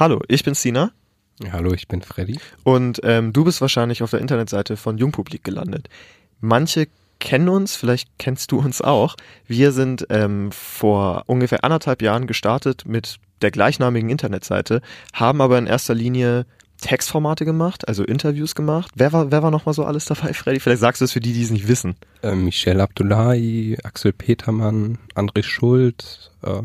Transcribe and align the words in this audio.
Hallo, 0.00 0.22
ich 0.28 0.44
bin 0.44 0.54
Sina. 0.54 0.92
Hallo, 1.52 1.74
ich 1.74 1.86
bin 1.86 2.00
Freddy. 2.00 2.38
Und 2.64 3.02
ähm, 3.04 3.34
du 3.34 3.44
bist 3.44 3.60
wahrscheinlich 3.60 4.02
auf 4.02 4.08
der 4.08 4.20
Internetseite 4.20 4.78
von 4.78 4.96
Jungpublik 4.96 5.44
gelandet. 5.44 5.90
Manche 6.40 6.88
kennen 7.18 7.50
uns, 7.50 7.76
vielleicht 7.76 8.08
kennst 8.16 8.50
du 8.50 8.60
uns 8.60 8.80
auch. 8.80 9.14
Wir 9.46 9.72
sind 9.72 10.06
ähm, 10.08 10.52
vor 10.52 11.24
ungefähr 11.26 11.64
anderthalb 11.64 12.00
Jahren 12.00 12.26
gestartet 12.26 12.86
mit 12.86 13.16
der 13.42 13.50
gleichnamigen 13.50 14.08
Internetseite, 14.08 14.80
haben 15.12 15.42
aber 15.42 15.58
in 15.58 15.66
erster 15.66 15.94
Linie 15.94 16.46
Textformate 16.80 17.44
gemacht, 17.44 17.86
also 17.86 18.02
Interviews 18.02 18.54
gemacht. 18.54 18.90
Wer 18.94 19.12
war, 19.12 19.30
wer 19.30 19.42
war 19.42 19.50
nochmal 19.50 19.74
so 19.74 19.84
alles 19.84 20.06
dabei, 20.06 20.32
Freddy? 20.32 20.60
Vielleicht 20.60 20.80
sagst 20.80 21.02
du 21.02 21.04
es 21.04 21.12
für 21.12 21.20
die, 21.20 21.34
die 21.34 21.42
es 21.42 21.50
nicht 21.50 21.68
wissen. 21.68 21.96
Äh, 22.22 22.34
Michel 22.34 22.80
Abdullahi, 22.80 23.76
Axel 23.84 24.14
Petermann, 24.14 24.96
André 25.14 25.42
Schult, 25.42 26.32
äh, 26.42 26.62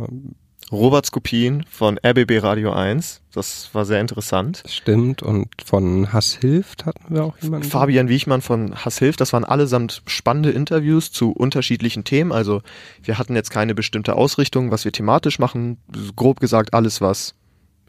Robert 0.71 1.05
Skopin 1.05 1.63
von 1.69 1.99
RBB 2.03 2.41
Radio 2.41 2.71
1. 2.71 3.21
Das 3.33 3.69
war 3.73 3.85
sehr 3.85 4.01
interessant. 4.01 4.63
Stimmt. 4.67 5.21
Und 5.21 5.49
von 5.63 6.11
Hass 6.11 6.33
hilft 6.33 6.85
hatten 6.85 7.13
wir 7.13 7.23
auch 7.23 7.37
jemanden. 7.39 7.67
Fabian 7.67 8.09
Wiechmann 8.09 8.41
von 8.41 8.73
Hass 8.75 8.97
hilft. 8.97 9.21
Das 9.21 9.31
waren 9.33 9.43
allesamt 9.43 10.01
spannende 10.07 10.51
Interviews 10.51 11.11
zu 11.11 11.31
unterschiedlichen 11.31 12.03
Themen. 12.03 12.31
Also 12.31 12.61
wir 13.03 13.17
hatten 13.17 13.35
jetzt 13.35 13.51
keine 13.51 13.75
bestimmte 13.75 14.15
Ausrichtung, 14.15 14.71
was 14.71 14.85
wir 14.85 14.91
thematisch 14.91 15.37
machen. 15.37 15.77
Grob 16.15 16.39
gesagt 16.39 16.73
alles, 16.73 16.99
was 16.99 17.35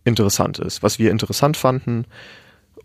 interessant 0.05 0.58
ist, 0.58 0.83
was 0.83 0.98
wir 0.98 1.11
interessant 1.11 1.56
fanden. 1.56 2.05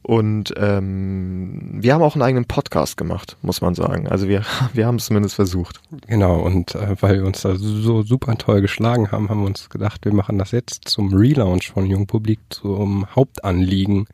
Und 0.03 0.53
ähm, 0.57 1.77
wir 1.79 1.93
haben 1.93 2.01
auch 2.01 2.15
einen 2.15 2.23
eigenen 2.23 2.45
Podcast 2.45 2.97
gemacht, 2.97 3.37
muss 3.43 3.61
man 3.61 3.75
sagen. 3.75 4.07
Also 4.07 4.27
wir, 4.27 4.43
wir 4.73 4.87
haben 4.87 4.95
es 4.95 5.05
zumindest 5.05 5.35
versucht. 5.35 5.79
Genau, 6.07 6.39
und 6.39 6.75
äh, 6.75 6.95
weil 7.01 7.19
wir 7.19 7.25
uns 7.25 7.41
da 7.41 7.55
so 7.55 8.01
super 8.01 8.35
toll 8.37 8.61
geschlagen 8.61 9.11
haben, 9.11 9.29
haben 9.29 9.41
wir 9.41 9.47
uns 9.47 9.69
gedacht, 9.69 10.05
wir 10.05 10.13
machen 10.13 10.39
das 10.39 10.51
jetzt 10.51 10.87
zum 10.87 11.13
Relaunch 11.13 11.71
von 11.71 11.85
Jungpublik, 11.85 12.39
zum 12.49 13.05
Hauptanliegen 13.15 14.07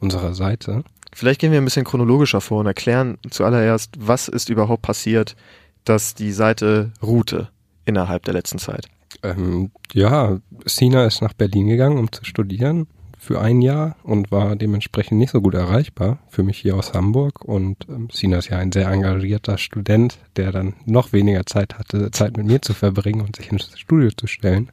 unserer 0.00 0.34
Seite. 0.34 0.84
Vielleicht 1.14 1.40
gehen 1.40 1.52
wir 1.52 1.60
ein 1.60 1.64
bisschen 1.64 1.84
chronologischer 1.84 2.40
vor 2.40 2.60
und 2.60 2.66
erklären 2.66 3.18
zuallererst, 3.28 3.94
was 3.98 4.28
ist 4.28 4.48
überhaupt 4.48 4.82
passiert, 4.82 5.36
dass 5.84 6.14
die 6.14 6.32
Seite 6.32 6.92
ruhte 7.02 7.48
innerhalb 7.84 8.24
der 8.24 8.34
letzten 8.34 8.58
Zeit. 8.58 8.86
Ähm, 9.22 9.72
ja, 9.92 10.38
Sina 10.64 11.04
ist 11.04 11.20
nach 11.20 11.34
Berlin 11.34 11.66
gegangen, 11.66 11.98
um 11.98 12.10
zu 12.10 12.24
studieren 12.24 12.86
für 13.22 13.40
ein 13.40 13.62
Jahr 13.62 13.94
und 14.02 14.32
war 14.32 14.56
dementsprechend 14.56 15.18
nicht 15.18 15.30
so 15.30 15.40
gut 15.40 15.54
erreichbar 15.54 16.18
für 16.28 16.42
mich 16.42 16.58
hier 16.58 16.74
aus 16.74 16.92
Hamburg. 16.92 17.44
Und 17.44 17.86
ähm, 17.88 18.08
Sina 18.10 18.38
ist 18.38 18.48
ja 18.48 18.58
ein 18.58 18.72
sehr 18.72 18.88
engagierter 18.88 19.58
Student, 19.58 20.18
der 20.34 20.50
dann 20.50 20.74
noch 20.86 21.12
weniger 21.12 21.46
Zeit 21.46 21.78
hatte, 21.78 22.10
Zeit 22.10 22.36
mit 22.36 22.46
mir 22.46 22.60
zu 22.60 22.74
verbringen 22.74 23.20
und 23.20 23.36
sich 23.36 23.52
ins 23.52 23.78
Studio 23.78 24.10
zu 24.10 24.26
stellen. 24.26 24.72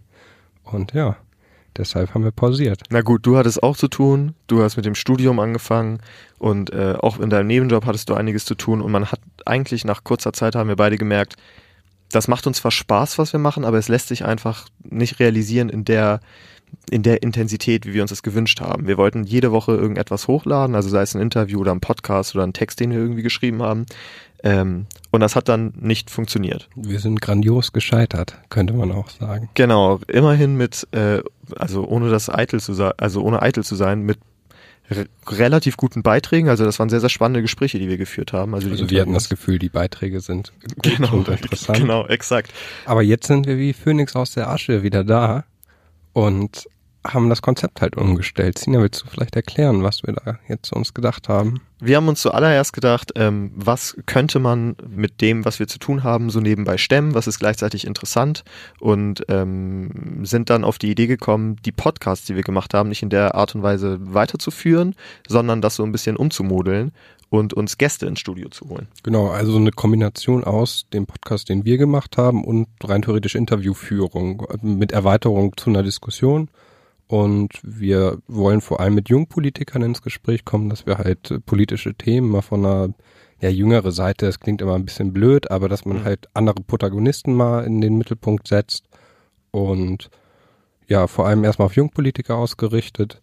Und 0.63 0.93
ja, 0.93 1.15
deshalb 1.77 2.15
haben 2.15 2.23
wir 2.23 2.31
pausiert. 2.31 2.81
Na 2.89 3.01
gut, 3.01 3.23
du 3.23 3.37
hattest 3.37 3.61
auch 3.61 3.77
zu 3.77 3.87
tun, 3.87 4.33
du 4.47 4.63
hast 4.63 4.77
mit 4.77 4.85
dem 4.85 4.95
Studium 4.95 5.39
angefangen 5.39 5.99
und 6.39 6.73
äh, 6.73 6.95
auch 6.99 7.19
in 7.19 7.29
deinem 7.29 7.47
Nebenjob 7.47 7.85
hattest 7.85 8.09
du 8.09 8.15
einiges 8.15 8.45
zu 8.45 8.55
tun 8.55 8.81
und 8.81 8.91
man 8.91 9.11
hat 9.11 9.21
eigentlich 9.45 9.85
nach 9.85 10.03
kurzer 10.03 10.33
Zeit 10.33 10.55
haben 10.55 10.69
wir 10.69 10.75
beide 10.75 10.97
gemerkt, 10.97 11.35
das 12.11 12.27
macht 12.27 12.47
uns 12.47 12.57
zwar 12.57 12.71
Spaß, 12.71 13.19
was 13.19 13.31
wir 13.31 13.39
machen, 13.39 13.63
aber 13.63 13.77
es 13.77 13.89
lässt 13.89 14.07
sich 14.07 14.25
einfach 14.25 14.69
nicht 14.81 15.19
realisieren 15.19 15.69
in 15.69 15.85
der 15.85 16.19
in 16.89 17.03
der 17.03 17.21
Intensität, 17.23 17.85
wie 17.85 17.93
wir 17.93 18.01
uns 18.01 18.09
das 18.09 18.23
gewünscht 18.23 18.61
haben. 18.61 18.87
Wir 18.87 18.97
wollten 18.97 19.23
jede 19.23 19.51
Woche 19.51 19.75
irgendetwas 19.75 20.27
hochladen, 20.27 20.75
also 20.75 20.89
sei 20.89 21.01
es 21.01 21.15
ein 21.15 21.21
Interview 21.21 21.59
oder 21.59 21.71
ein 21.71 21.81
Podcast 21.81 22.35
oder 22.35 22.45
ein 22.45 22.53
Text, 22.53 22.79
den 22.79 22.91
wir 22.91 22.97
irgendwie 22.97 23.23
geschrieben 23.23 23.61
haben. 23.61 23.85
Ähm, 24.41 24.85
und 25.11 25.19
das 25.19 25.35
hat 25.35 25.49
dann 25.49 25.73
nicht 25.79 26.09
funktioniert. 26.09 26.69
Wir 26.75 26.99
sind 26.99 27.21
grandios 27.21 27.73
gescheitert, 27.73 28.37
könnte 28.49 28.73
man 28.73 28.91
auch 28.91 29.09
sagen. 29.09 29.49
Genau, 29.53 29.99
immerhin 30.07 30.55
mit, 30.55 30.87
äh, 30.91 31.21
also 31.57 31.85
ohne 31.85 32.09
das 32.09 32.29
eitel 32.29 32.59
zu 32.59 32.73
sein, 32.73 32.93
also 32.97 33.21
ohne 33.21 33.41
eitel 33.41 33.63
zu 33.63 33.75
sein, 33.75 34.01
mit 34.01 34.17
relativ 35.27 35.77
guten 35.77 36.01
Beiträgen. 36.01 36.49
Also 36.49 36.65
das 36.65 36.79
waren 36.79 36.89
sehr, 36.89 36.99
sehr 36.99 37.09
spannende 37.09 37.41
Gespräche, 37.41 37.79
die 37.79 37.89
wir 37.89 37.97
geführt 37.97 38.33
haben. 38.33 38.55
Also, 38.55 38.69
also 38.69 38.89
wir 38.89 39.01
hatten 39.01 39.13
das 39.13 39.29
Gefühl, 39.29 39.59
die 39.59 39.69
Beiträge 39.69 40.19
sind 40.19 40.51
gut 40.75 40.97
genau, 40.97 41.13
und 41.13 41.27
interessant. 41.27 41.79
Genau, 41.79 42.07
exakt. 42.07 42.51
Aber 42.85 43.01
jetzt 43.01 43.27
sind 43.27 43.45
wir 43.45 43.57
wie 43.57 43.73
Phoenix 43.73 44.15
aus 44.15 44.31
der 44.31 44.49
Asche 44.49 44.83
wieder 44.83 45.03
da 45.03 45.45
und 46.19 46.67
haben 47.13 47.29
das 47.29 47.41
Konzept 47.41 47.81
halt 47.81 47.97
umgestellt. 47.97 48.57
Sina, 48.57 48.79
willst 48.79 49.03
du 49.03 49.07
vielleicht 49.07 49.35
erklären, 49.35 49.83
was 49.83 50.03
wir 50.03 50.13
da 50.13 50.39
jetzt 50.47 50.71
uns 50.73 50.93
gedacht 50.93 51.29
haben? 51.29 51.61
Wir 51.81 51.95
haben 51.95 52.07
uns 52.09 52.21
zuallererst 52.21 52.73
gedacht, 52.73 53.13
ähm, 53.15 53.51
was 53.55 53.95
könnte 54.05 54.39
man 54.39 54.75
mit 54.89 55.21
dem, 55.21 55.45
was 55.45 55.59
wir 55.59 55.67
zu 55.67 55.79
tun 55.79 56.03
haben, 56.03 56.29
so 56.29 56.41
nebenbei 56.41 56.77
stemmen, 56.77 57.15
was 57.15 57.27
ist 57.27 57.39
gleichzeitig 57.39 57.87
interessant 57.87 58.43
und 58.79 59.23
ähm, 59.29 60.25
sind 60.25 60.49
dann 60.49 60.65
auf 60.65 60.77
die 60.77 60.91
Idee 60.91 61.07
gekommen, 61.07 61.55
die 61.63 61.71
Podcasts, 61.71 62.25
die 62.25 62.35
wir 62.35 62.43
gemacht 62.43 62.73
haben, 62.73 62.89
nicht 62.89 63.01
in 63.01 63.09
der 63.09 63.35
Art 63.35 63.55
und 63.55 63.63
Weise 63.63 63.97
weiterzuführen, 64.01 64.95
sondern 65.27 65.61
das 65.61 65.75
so 65.75 65.83
ein 65.83 65.93
bisschen 65.93 66.17
umzumodeln 66.17 66.91
und 67.29 67.53
uns 67.53 67.77
Gäste 67.77 68.07
ins 68.07 68.19
Studio 68.19 68.49
zu 68.49 68.67
holen. 68.69 68.87
Genau, 69.03 69.29
also 69.29 69.55
eine 69.55 69.71
Kombination 69.71 70.43
aus 70.43 70.85
dem 70.91 71.05
Podcast, 71.05 71.49
den 71.49 71.63
wir 71.63 71.77
gemacht 71.77 72.17
haben 72.17 72.43
und 72.43 72.67
rein 72.83 73.03
theoretisch 73.03 73.35
Interviewführung 73.35 74.45
mit 74.61 74.91
Erweiterung 74.91 75.55
zu 75.55 75.69
einer 75.69 75.83
Diskussion. 75.83 76.49
Und 77.09 77.59
wir 77.63 78.19
wollen 78.27 78.61
vor 78.61 78.79
allem 78.79 78.95
mit 78.95 79.09
Jungpolitikern 79.09 79.81
ins 79.81 80.01
Gespräch 80.01 80.45
kommen, 80.45 80.69
dass 80.69 80.85
wir 80.85 80.99
halt 80.99 81.45
politische 81.45 81.95
Themen 81.95 82.29
mal 82.29 82.41
von 82.41 82.65
einer 82.65 82.93
ja, 83.41 83.49
jüngere 83.49 83.91
Seite, 83.91 84.27
das 84.27 84.39
klingt 84.39 84.61
immer 84.61 84.75
ein 84.75 84.85
bisschen 84.85 85.11
blöd, 85.11 85.49
aber 85.49 85.67
dass 85.67 85.85
man 85.85 85.97
mhm. 85.97 86.03
halt 86.03 86.29
andere 86.33 86.61
Protagonisten 86.61 87.33
mal 87.33 87.65
in 87.65 87.81
den 87.81 87.97
Mittelpunkt 87.97 88.47
setzt 88.47 88.85
und 89.51 90.09
ja, 90.87 91.07
vor 91.07 91.27
allem 91.27 91.43
erstmal 91.43 91.65
auf 91.65 91.75
Jungpolitiker 91.75 92.35
ausgerichtet 92.35 93.19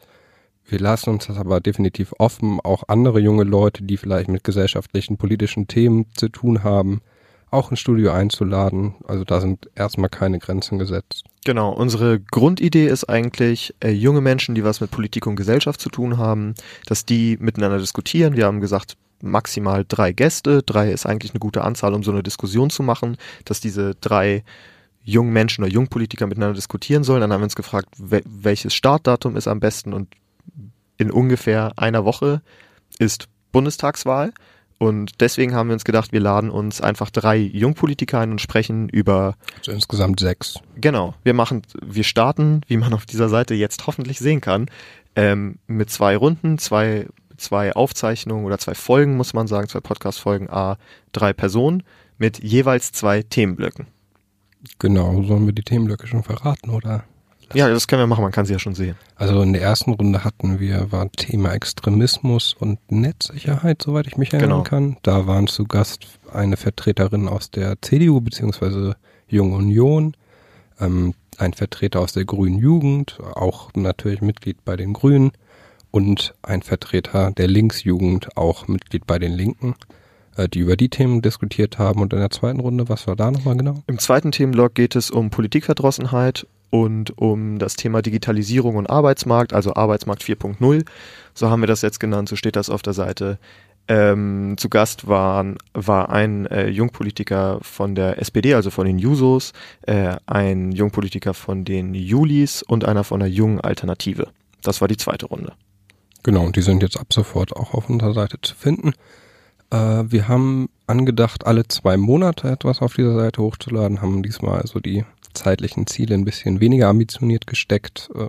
wir 0.68 0.80
lassen 0.80 1.10
uns 1.10 1.26
das 1.26 1.38
aber 1.38 1.60
definitiv 1.60 2.12
offen, 2.18 2.60
auch 2.60 2.84
andere 2.88 3.20
junge 3.20 3.44
Leute, 3.44 3.84
die 3.84 3.96
vielleicht 3.96 4.28
mit 4.28 4.42
gesellschaftlichen, 4.42 5.16
politischen 5.16 5.68
Themen 5.68 6.06
zu 6.14 6.28
tun 6.28 6.64
haben, 6.64 7.02
auch 7.50 7.70
ins 7.70 7.80
Studio 7.80 8.12
einzuladen. 8.12 8.94
Also 9.06 9.24
da 9.24 9.40
sind 9.40 9.70
erstmal 9.74 10.10
keine 10.10 10.38
Grenzen 10.38 10.78
gesetzt. 10.78 11.24
Genau, 11.44 11.72
unsere 11.72 12.18
Grundidee 12.18 12.86
ist 12.86 13.04
eigentlich, 13.04 13.74
äh, 13.80 13.90
junge 13.90 14.20
Menschen, 14.20 14.54
die 14.54 14.64
was 14.64 14.80
mit 14.80 14.90
Politik 14.90 15.26
und 15.26 15.36
Gesellschaft 15.36 15.80
zu 15.80 15.88
tun 15.88 16.18
haben, 16.18 16.54
dass 16.86 17.04
die 17.04 17.36
miteinander 17.40 17.78
diskutieren. 17.78 18.36
Wir 18.36 18.46
haben 18.46 18.60
gesagt, 18.60 18.96
maximal 19.22 19.84
drei 19.86 20.12
Gäste. 20.12 20.62
Drei 20.62 20.90
ist 20.90 21.06
eigentlich 21.06 21.32
eine 21.32 21.40
gute 21.40 21.62
Anzahl, 21.62 21.94
um 21.94 22.02
so 22.02 22.10
eine 22.10 22.22
Diskussion 22.22 22.70
zu 22.70 22.82
machen, 22.82 23.16
dass 23.44 23.60
diese 23.60 23.94
drei 23.94 24.44
jungen 25.02 25.32
Menschen 25.32 25.62
oder 25.62 25.72
Jungpolitiker 25.72 26.26
miteinander 26.26 26.54
diskutieren 26.54 27.04
sollen. 27.04 27.20
Dann 27.20 27.32
haben 27.32 27.40
wir 27.40 27.44
uns 27.44 27.56
gefragt, 27.56 27.88
welches 27.98 28.74
Startdatum 28.74 29.36
ist 29.36 29.46
am 29.46 29.60
besten 29.60 29.92
und 29.92 30.08
in 30.98 31.10
ungefähr 31.10 31.72
einer 31.76 32.04
Woche 32.04 32.42
ist 32.98 33.28
Bundestagswahl. 33.52 34.32
Und 34.78 35.20
deswegen 35.20 35.54
haben 35.54 35.68
wir 35.68 35.74
uns 35.74 35.84
gedacht, 35.84 36.12
wir 36.12 36.20
laden 36.20 36.50
uns 36.50 36.80
einfach 36.80 37.10
drei 37.10 37.36
Jungpolitiker 37.36 38.20
ein 38.20 38.32
und 38.32 38.40
sprechen 38.40 38.88
über. 38.90 39.36
Also 39.58 39.72
insgesamt 39.72 40.20
sechs. 40.20 40.58
Genau. 40.76 41.14
Wir 41.22 41.32
machen, 41.32 41.62
wir 41.82 42.04
starten, 42.04 42.60
wie 42.66 42.76
man 42.76 42.92
auf 42.92 43.06
dieser 43.06 43.28
Seite 43.28 43.54
jetzt 43.54 43.86
hoffentlich 43.86 44.18
sehen 44.18 44.40
kann, 44.40 44.66
ähm, 45.14 45.58
mit 45.66 45.88
zwei 45.90 46.16
Runden, 46.16 46.58
zwei, 46.58 47.06
zwei 47.38 47.72
Aufzeichnungen 47.72 48.44
oder 48.44 48.58
zwei 48.58 48.74
Folgen, 48.74 49.16
muss 49.16 49.32
man 49.32 49.46
sagen, 49.46 49.68
zwei 49.68 49.80
Podcast-Folgen, 49.80 50.50
A, 50.50 50.76
drei 51.12 51.32
Personen 51.32 51.82
mit 52.18 52.42
jeweils 52.42 52.92
zwei 52.92 53.22
Themenblöcken. 53.22 53.86
Genau. 54.78 55.22
Sollen 55.22 55.46
wir 55.46 55.52
die 55.54 55.62
Themenblöcke 55.62 56.06
schon 56.06 56.22
verraten, 56.22 56.70
oder? 56.70 57.04
Ja, 57.54 57.68
das 57.68 57.86
können 57.86 58.02
wir 58.02 58.06
machen, 58.06 58.22
man 58.22 58.32
kann 58.32 58.44
sie 58.44 58.52
ja 58.52 58.58
schon 58.58 58.74
sehen. 58.74 58.96
Also 59.14 59.40
in 59.42 59.52
der 59.52 59.62
ersten 59.62 59.92
Runde 59.92 60.24
hatten 60.24 60.58
wir, 60.58 60.90
war 60.90 61.10
Thema 61.12 61.52
Extremismus 61.52 62.54
und 62.58 62.78
Netzsicherheit, 62.90 63.82
soweit 63.82 64.06
ich 64.06 64.16
mich 64.16 64.32
erinnern 64.32 64.50
genau. 64.50 64.62
kann. 64.62 64.96
Da 65.02 65.26
waren 65.26 65.46
zu 65.46 65.64
Gast 65.64 66.06
eine 66.32 66.56
Vertreterin 66.56 67.28
aus 67.28 67.50
der 67.50 67.80
CDU 67.80 68.20
bzw. 68.20 68.94
Junge 69.28 69.56
Union, 69.56 70.16
ähm, 70.80 71.14
ein 71.38 71.52
Vertreter 71.52 72.00
aus 72.00 72.12
der 72.12 72.24
Grünen 72.24 72.58
Jugend, 72.58 73.18
auch 73.34 73.70
natürlich 73.74 74.22
Mitglied 74.22 74.64
bei 74.64 74.76
den 74.76 74.92
Grünen 74.92 75.32
und 75.90 76.34
ein 76.42 76.62
Vertreter 76.62 77.30
der 77.30 77.46
Linksjugend, 77.46 78.36
auch 78.36 78.66
Mitglied 78.68 79.06
bei 79.06 79.18
den 79.18 79.32
Linken 79.32 79.74
die 80.52 80.60
über 80.60 80.76
die 80.76 80.88
Themen 80.88 81.22
diskutiert 81.22 81.78
haben. 81.78 82.00
Und 82.00 82.12
in 82.12 82.18
der 82.18 82.30
zweiten 82.30 82.60
Runde, 82.60 82.88
was 82.88 83.06
war 83.06 83.16
da 83.16 83.30
nochmal 83.30 83.56
genau? 83.56 83.82
Im 83.86 83.98
zweiten 83.98 84.32
Themenblock 84.32 84.74
geht 84.74 84.96
es 84.96 85.10
um 85.10 85.30
Politikverdrossenheit 85.30 86.46
und 86.70 87.16
um 87.18 87.58
das 87.58 87.76
Thema 87.76 88.02
Digitalisierung 88.02 88.76
und 88.76 88.90
Arbeitsmarkt, 88.90 89.52
also 89.52 89.74
Arbeitsmarkt 89.74 90.22
4.0. 90.22 90.84
So 91.34 91.50
haben 91.50 91.62
wir 91.62 91.66
das 91.66 91.82
jetzt 91.82 92.00
genannt, 92.00 92.28
so 92.28 92.36
steht 92.36 92.56
das 92.56 92.70
auf 92.70 92.82
der 92.82 92.92
Seite. 92.92 93.38
Ähm, 93.88 94.56
zu 94.58 94.68
Gast 94.68 95.06
waren, 95.06 95.58
war 95.72 96.10
ein 96.10 96.46
äh, 96.46 96.68
Jungpolitiker 96.68 97.60
von 97.62 97.94
der 97.94 98.20
SPD, 98.20 98.54
also 98.54 98.70
von 98.70 98.84
den 98.84 98.98
Jusos, 98.98 99.52
äh, 99.82 100.16
ein 100.26 100.72
Jungpolitiker 100.72 101.34
von 101.34 101.64
den 101.64 101.94
Julis 101.94 102.62
und 102.62 102.84
einer 102.84 103.04
von 103.04 103.20
der 103.20 103.28
Jungen 103.28 103.60
Alternative. 103.60 104.28
Das 104.62 104.80
war 104.80 104.88
die 104.88 104.96
zweite 104.96 105.26
Runde. 105.26 105.52
Genau, 106.24 106.44
und 106.44 106.56
die 106.56 106.62
sind 106.62 106.82
jetzt 106.82 106.98
ab 106.98 107.12
sofort 107.12 107.54
auch 107.54 107.74
auf 107.74 107.88
unserer 107.88 108.12
Seite 108.12 108.38
zu 108.42 108.56
finden. 108.56 108.92
Äh, 109.70 110.04
wir 110.06 110.28
haben 110.28 110.68
angedacht, 110.86 111.46
alle 111.46 111.66
zwei 111.68 111.96
Monate 111.96 112.50
etwas 112.50 112.82
auf 112.82 112.94
dieser 112.94 113.14
Seite 113.14 113.42
hochzuladen, 113.42 114.00
haben 114.00 114.22
diesmal 114.22 114.60
also 114.60 114.80
die 114.80 115.04
zeitlichen 115.34 115.86
Ziele 115.86 116.14
ein 116.14 116.24
bisschen 116.24 116.60
weniger 116.60 116.88
ambitioniert 116.88 117.46
gesteckt 117.46 118.10
äh, 118.14 118.28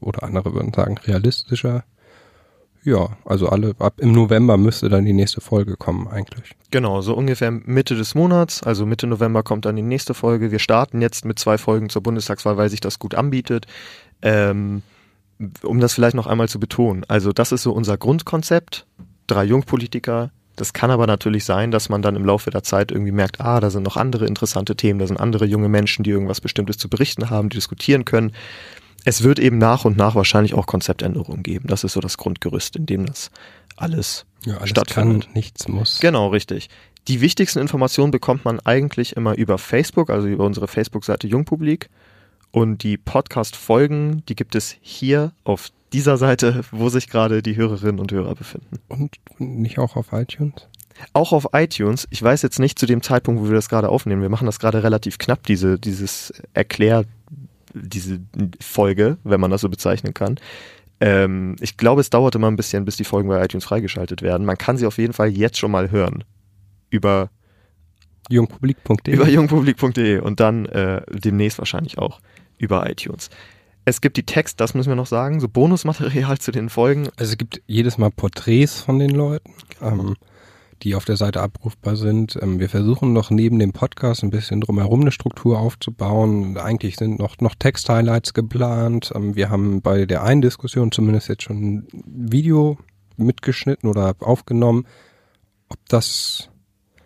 oder 0.00 0.22
andere 0.22 0.54
würden 0.54 0.72
sagen 0.72 0.98
realistischer. 0.98 1.84
Ja, 2.82 3.10
also 3.26 3.48
alle 3.48 3.74
ab 3.78 3.94
im 3.98 4.12
November 4.12 4.56
müsste 4.56 4.88
dann 4.88 5.04
die 5.04 5.12
nächste 5.12 5.42
Folge 5.42 5.76
kommen 5.76 6.08
eigentlich. 6.08 6.52
Genau, 6.70 7.02
so 7.02 7.14
ungefähr 7.14 7.50
Mitte 7.50 7.94
des 7.94 8.14
Monats, 8.14 8.62
also 8.62 8.86
Mitte 8.86 9.06
November 9.06 9.42
kommt 9.42 9.66
dann 9.66 9.76
die 9.76 9.82
nächste 9.82 10.14
Folge. 10.14 10.50
Wir 10.50 10.60
starten 10.60 11.02
jetzt 11.02 11.26
mit 11.26 11.38
zwei 11.38 11.58
Folgen 11.58 11.90
zur 11.90 12.02
Bundestagswahl, 12.02 12.56
weil 12.56 12.70
sich 12.70 12.80
das 12.80 12.98
gut 12.98 13.14
anbietet. 13.14 13.66
Ähm, 14.22 14.82
um 15.62 15.80
das 15.80 15.92
vielleicht 15.92 16.16
noch 16.16 16.26
einmal 16.26 16.48
zu 16.48 16.60
betonen, 16.60 17.04
also 17.08 17.32
das 17.32 17.52
ist 17.52 17.62
so 17.62 17.72
unser 17.72 17.96
Grundkonzept. 17.96 18.86
Drei 19.26 19.44
Jungpolitiker. 19.44 20.30
Das 20.56 20.72
kann 20.72 20.90
aber 20.90 21.06
natürlich 21.06 21.44
sein, 21.44 21.70
dass 21.70 21.88
man 21.88 22.02
dann 22.02 22.16
im 22.16 22.24
Laufe 22.24 22.50
der 22.50 22.62
Zeit 22.62 22.92
irgendwie 22.92 23.12
merkt, 23.12 23.40
ah, 23.40 23.60
da 23.60 23.70
sind 23.70 23.84
noch 23.84 23.96
andere 23.96 24.26
interessante 24.26 24.76
Themen, 24.76 24.98
da 24.98 25.06
sind 25.06 25.18
andere 25.18 25.46
junge 25.46 25.68
Menschen, 25.68 26.02
die 26.02 26.10
irgendwas 26.10 26.40
Bestimmtes 26.40 26.76
zu 26.76 26.88
berichten 26.88 27.30
haben, 27.30 27.48
die 27.48 27.56
diskutieren 27.56 28.04
können 28.04 28.32
es 29.04 29.22
wird 29.22 29.38
eben 29.38 29.58
nach 29.58 29.84
und 29.84 29.96
nach 29.96 30.14
wahrscheinlich 30.14 30.54
auch 30.54 30.66
Konzeptänderungen 30.66 31.42
geben. 31.42 31.66
Das 31.68 31.84
ist 31.84 31.92
so 31.92 32.00
das 32.00 32.16
Grundgerüst, 32.18 32.76
in 32.76 32.86
dem 32.86 33.06
das 33.06 33.30
alles, 33.76 34.26
ja, 34.44 34.58
alles 34.58 34.70
stattfindet. 34.70 35.24
Kann, 35.24 35.32
nichts 35.34 35.68
muss. 35.68 36.00
Genau, 36.00 36.28
richtig. 36.28 36.68
Die 37.08 37.20
wichtigsten 37.20 37.60
Informationen 37.60 38.10
bekommt 38.10 38.44
man 38.44 38.60
eigentlich 38.60 39.16
immer 39.16 39.36
über 39.36 39.58
Facebook, 39.58 40.10
also 40.10 40.28
über 40.28 40.44
unsere 40.44 40.68
Facebook-Seite 40.68 41.26
Jungpublik. 41.26 41.88
Und 42.52 42.82
die 42.82 42.96
Podcast-Folgen, 42.96 44.24
die 44.28 44.34
gibt 44.34 44.54
es 44.54 44.76
hier 44.80 45.32
auf 45.44 45.70
dieser 45.92 46.16
Seite, 46.16 46.62
wo 46.72 46.88
sich 46.88 47.08
gerade 47.08 47.42
die 47.42 47.56
Hörerinnen 47.56 48.00
und 48.00 48.12
Hörer 48.12 48.34
befinden. 48.34 48.78
Und 48.88 49.18
nicht 49.38 49.78
auch 49.78 49.96
auf 49.96 50.12
iTunes? 50.12 50.66
Auch 51.12 51.32
auf 51.32 51.48
iTunes. 51.52 52.06
Ich 52.10 52.22
weiß 52.22 52.42
jetzt 52.42 52.58
nicht 52.58 52.78
zu 52.78 52.86
dem 52.86 53.02
Zeitpunkt, 53.02 53.40
wo 53.40 53.46
wir 53.46 53.54
das 53.54 53.68
gerade 53.68 53.88
aufnehmen. 53.88 54.22
Wir 54.22 54.28
machen 54.28 54.46
das 54.46 54.58
gerade 54.58 54.82
relativ 54.82 55.18
knapp, 55.18 55.44
diese, 55.46 55.78
dieses 55.78 56.32
Erklär 56.52 57.04
diese 57.72 58.20
Folge, 58.60 59.18
wenn 59.24 59.40
man 59.40 59.50
das 59.50 59.60
so 59.60 59.68
bezeichnen 59.68 60.14
kann. 60.14 60.38
Ähm, 61.00 61.56
ich 61.60 61.76
glaube, 61.76 62.00
es 62.00 62.10
dauert 62.10 62.34
immer 62.34 62.50
ein 62.50 62.56
bisschen, 62.56 62.84
bis 62.84 62.96
die 62.96 63.04
Folgen 63.04 63.28
bei 63.28 63.42
iTunes 63.42 63.64
freigeschaltet 63.64 64.22
werden. 64.22 64.44
Man 64.44 64.58
kann 64.58 64.76
sie 64.76 64.86
auf 64.86 64.98
jeden 64.98 65.12
Fall 65.12 65.28
jetzt 65.28 65.58
schon 65.58 65.70
mal 65.70 65.90
hören. 65.90 66.24
Über 66.90 67.30
jungpublik.de. 68.30 69.14
Über 69.14 69.28
jungpublik.de 69.28 70.20
und 70.20 70.40
dann 70.40 70.66
äh, 70.66 71.02
demnächst 71.10 71.58
wahrscheinlich 71.58 71.98
auch 71.98 72.20
über 72.58 72.88
iTunes. 72.88 73.30
Es 73.84 74.00
gibt 74.00 74.16
die 74.16 74.24
Text, 74.24 74.60
das 74.60 74.74
müssen 74.74 74.90
wir 74.90 74.96
noch 74.96 75.06
sagen, 75.06 75.40
so 75.40 75.48
Bonusmaterial 75.48 76.38
zu 76.38 76.52
den 76.52 76.68
Folgen. 76.68 77.08
Also 77.16 77.32
es 77.32 77.38
gibt 77.38 77.62
jedes 77.66 77.98
Mal 77.98 78.10
Porträts 78.10 78.80
von 78.80 78.98
den 78.98 79.10
Leuten. 79.10 79.54
Ähm, 79.80 80.16
die 80.82 80.94
auf 80.94 81.04
der 81.04 81.16
Seite 81.16 81.42
abrufbar 81.42 81.96
sind. 81.96 82.38
Ähm, 82.40 82.58
wir 82.58 82.68
versuchen 82.68 83.12
noch 83.12 83.30
neben 83.30 83.58
dem 83.58 83.72
Podcast 83.72 84.22
ein 84.22 84.30
bisschen 84.30 84.60
drumherum 84.60 85.02
eine 85.02 85.12
Struktur 85.12 85.58
aufzubauen. 85.58 86.56
Eigentlich 86.56 86.96
sind 86.96 87.18
noch, 87.18 87.38
noch 87.40 87.54
Text-Highlights 87.54 88.34
geplant. 88.34 89.12
Ähm, 89.14 89.36
wir 89.36 89.50
haben 89.50 89.82
bei 89.82 90.06
der 90.06 90.22
einen 90.22 90.42
Diskussion 90.42 90.92
zumindest 90.92 91.28
jetzt 91.28 91.42
schon 91.42 91.62
ein 91.62 91.88
Video 91.92 92.78
mitgeschnitten 93.16 93.88
oder 93.88 94.14
aufgenommen. 94.20 94.86
Ob 95.68 95.78
das 95.88 96.49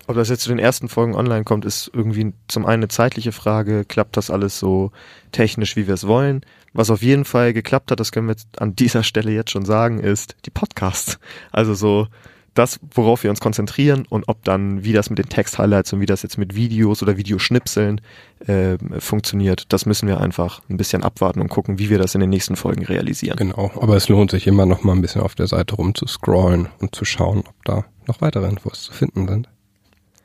ob 0.06 0.16
das 0.16 0.28
jetzt 0.28 0.42
zu 0.42 0.48
den 0.48 0.58
ersten 0.58 0.88
Folgen 0.88 1.14
online 1.14 1.44
kommt, 1.44 1.64
ist 1.64 1.90
irgendwie 1.92 2.32
zum 2.48 2.66
einen 2.66 2.82
eine 2.82 2.88
zeitliche 2.88 3.32
Frage. 3.32 3.84
Klappt 3.84 4.16
das 4.16 4.30
alles 4.30 4.58
so 4.58 4.92
technisch, 5.32 5.76
wie 5.76 5.86
wir 5.86 5.94
es 5.94 6.06
wollen? 6.06 6.42
Was 6.72 6.90
auf 6.90 7.02
jeden 7.02 7.24
Fall 7.24 7.52
geklappt 7.52 7.90
hat, 7.90 8.00
das 8.00 8.12
können 8.12 8.28
wir 8.28 8.36
an 8.58 8.74
dieser 8.74 9.02
Stelle 9.02 9.32
jetzt 9.32 9.50
schon 9.50 9.64
sagen, 9.64 10.00
ist 10.00 10.36
die 10.44 10.50
Podcasts. 10.50 11.18
Also 11.52 11.74
so 11.74 12.08
das, 12.54 12.78
worauf 12.94 13.24
wir 13.24 13.30
uns 13.30 13.40
konzentrieren 13.40 14.06
und 14.08 14.28
ob 14.28 14.44
dann, 14.44 14.84
wie 14.84 14.92
das 14.92 15.10
mit 15.10 15.18
den 15.18 15.28
Text-Highlights 15.28 15.92
und 15.92 16.00
wie 16.00 16.06
das 16.06 16.22
jetzt 16.22 16.38
mit 16.38 16.54
Videos 16.54 17.02
oder 17.02 17.16
Videoschnipseln 17.16 18.00
äh, 18.46 18.78
funktioniert, 18.98 19.72
das 19.72 19.86
müssen 19.86 20.08
wir 20.08 20.20
einfach 20.20 20.62
ein 20.70 20.76
bisschen 20.76 21.02
abwarten 21.02 21.40
und 21.40 21.48
gucken, 21.48 21.78
wie 21.78 21.90
wir 21.90 21.98
das 21.98 22.14
in 22.14 22.20
den 22.20 22.30
nächsten 22.30 22.56
Folgen 22.56 22.84
realisieren. 22.84 23.36
Genau, 23.36 23.72
aber 23.80 23.96
es 23.96 24.08
lohnt 24.08 24.30
sich 24.30 24.46
immer 24.46 24.66
noch 24.66 24.84
mal 24.84 24.92
ein 24.92 25.02
bisschen 25.02 25.20
auf 25.20 25.34
der 25.34 25.48
Seite 25.48 25.74
rumzuscrollen 25.74 26.68
und 26.78 26.94
zu 26.94 27.04
schauen, 27.04 27.40
ob 27.40 27.64
da 27.64 27.84
noch 28.06 28.20
weitere 28.20 28.48
Infos 28.48 28.84
zu 28.84 28.92
finden 28.92 29.26
sind. 29.28 29.48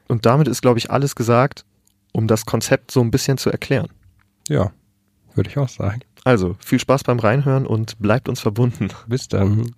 Und 0.10 0.26
damit 0.26 0.50
ist, 0.50 0.62
glaube 0.62 0.80
ich, 0.80 0.92
alles 0.92 1.16
gesagt, 1.16 1.66
um 2.12 2.28
das 2.28 2.46
Konzept 2.46 2.92
so 2.92 3.00
ein 3.00 3.12
bisschen 3.12 3.38
zu 3.38 3.50
erklären. 3.50 3.88
Ja, 4.50 4.72
würde 5.36 5.50
ich 5.50 5.58
auch 5.58 5.70
sagen. 5.70 6.02
Also, 6.26 6.58
viel 6.60 6.80
Spaß 6.80 7.04
beim 7.04 7.20
Reinhören 7.20 7.66
und 7.66 7.98
bleibt 8.00 8.28
uns 8.28 8.42
verbunden. 8.42 8.90
Bis 9.08 9.30
dann. 9.30 9.72